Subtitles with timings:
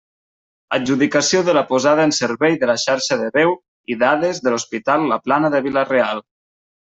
[0.77, 3.53] Adjudicació de la posada en servei de la xarxa de veu
[3.95, 6.25] i dades de l'Hospital La Plana de Vila-real.